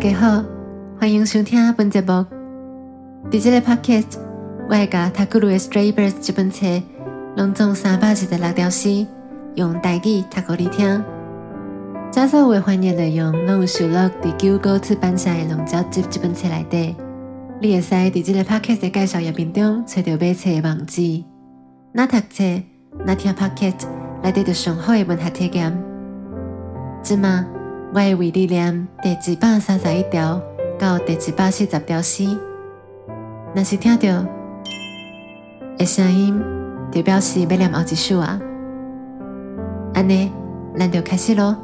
[0.00, 0.44] 大家好，
[1.00, 2.24] 欢迎收听本节目。
[3.32, 4.16] 伫这个 podcast，
[4.68, 6.80] 我会甲《塔古鲁的 Stray Birds》这本册
[7.36, 9.04] 拢总三百二十六条诗，
[9.56, 11.04] 用台语读给你听。
[12.12, 16.94] 这所有翻译内容拢有收录伫九歌出版社的《龙角集》这本册内底。
[17.60, 21.24] 你会使伫这个 podcast 的介绍页面中找到买册的网址。
[21.90, 22.44] 那读册，
[23.04, 23.88] 那听 podcast，
[24.22, 25.76] 来得到上好的文学体验。
[27.02, 27.44] 即嘛，
[27.90, 30.40] 我会为你念第一百三十一条
[30.78, 32.24] 到第一百四十条诗。
[33.54, 34.26] 若是听到
[35.78, 36.38] 的声音，
[36.92, 38.38] 就表示要念后一首啊。
[39.94, 40.30] 安尼，
[40.78, 41.56] 咱就开始咯。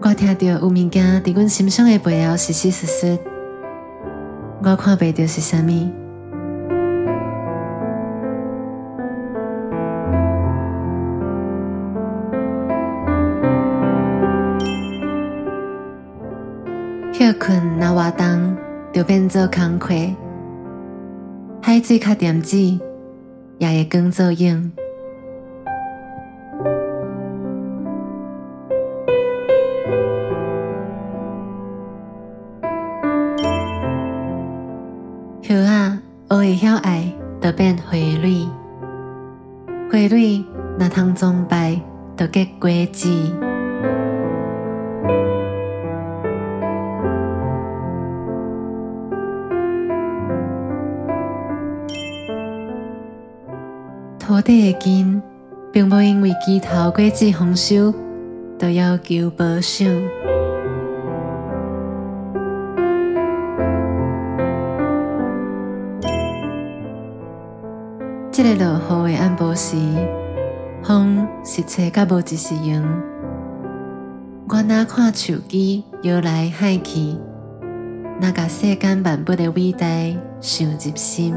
[0.00, 3.18] 我听到有物件伫阮心上的背后，实实实实，
[4.62, 6.03] 我看不到是啥物。
[17.16, 18.56] 休困若活动，
[18.92, 19.94] 就变做工课；
[21.62, 22.56] 海水较点子，
[23.58, 24.72] 也会光做影。
[35.42, 38.48] 叶啊，学会晓爱，就变花蕊；
[39.88, 40.44] 花蕊
[40.80, 41.80] 若通崇拜，
[42.16, 43.08] 就结果子。
[54.26, 55.22] 土地的根，
[55.70, 57.92] 并无因为枝头果子丰收，
[58.58, 59.84] 就要求保守。
[68.32, 69.76] 这个落雨的暗晡时，
[70.82, 72.82] 风是吹甲无一时用。
[74.48, 77.14] 我哪看手机摇来海去，
[78.22, 79.86] 哪甲世间万物的伟大
[80.40, 81.34] 想入心。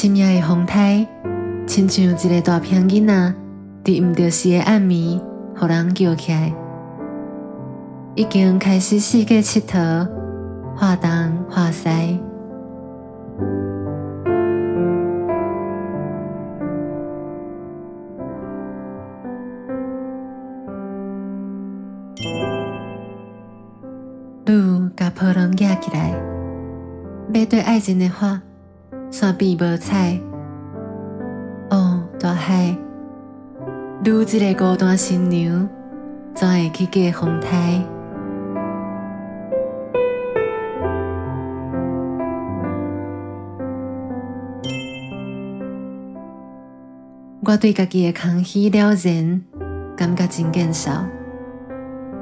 [0.00, 1.04] 深夜的风台，
[1.66, 3.34] 亲像一个大平囡仔，
[3.82, 5.20] 伫毋着时的暗暝，
[5.56, 6.54] 互人叫起来。
[8.14, 10.08] 已经开始四界佚佗，
[10.76, 11.10] 画东
[11.50, 12.20] 画西。
[24.46, 26.14] 路甲波浪架起来，
[27.28, 28.40] 面对爱情的话，
[29.10, 30.18] 山边无彩。
[31.70, 32.76] 哦，大海，
[34.04, 35.68] 如一个孤单新娘，
[36.34, 37.82] 怎会去过风台？
[47.40, 49.42] 我对家己的空虚了然，
[49.96, 50.90] 感觉真减少。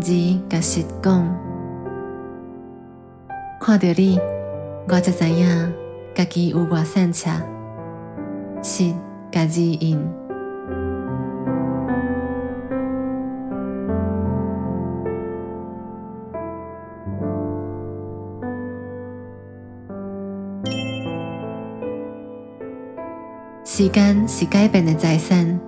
[0.00, 1.36] 二甲实讲，
[3.60, 4.16] 看到你，
[4.88, 5.72] 我才知影
[6.18, 7.30] 家己有偌善车。
[8.60, 8.92] 实
[9.30, 9.96] 甲字印，
[23.64, 25.60] 时间是改变的财产，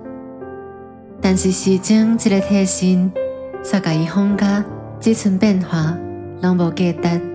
[1.21, 3.09] 但是时钟这个提醒，
[3.63, 4.61] 却甲伊放假，
[4.99, 5.97] 只剩变化，
[6.41, 7.30] 拢无价值。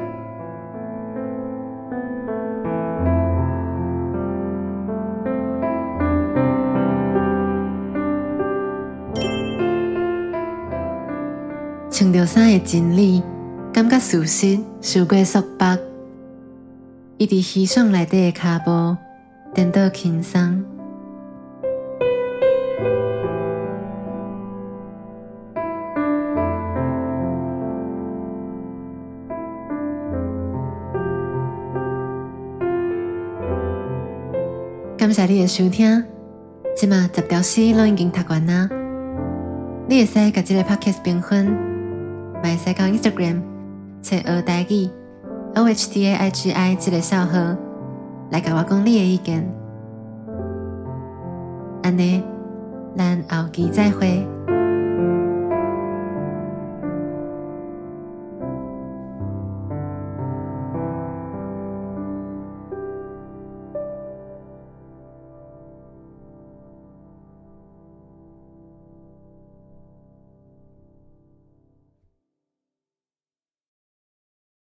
[11.98, 13.22] 穿着衫的真理，
[13.72, 15.78] 感觉舒适，受过束缚，
[17.16, 18.94] 伊伫稀爽内底的脚步，
[19.54, 20.62] 颠倒轻松。
[34.98, 36.04] 感谢你的收听，
[36.76, 38.68] 即马十条诗拢已经读完啦。
[39.88, 41.75] 你会使甲即个 podcast 评分，
[42.42, 43.42] 买使到 Instagram
[44.02, 44.88] 找学台语
[45.54, 47.56] O H T A I G I 即个小号
[48.30, 49.46] 来甲我讲你的意见。
[51.82, 52.22] 安尼，
[52.96, 54.26] 咱后期再会。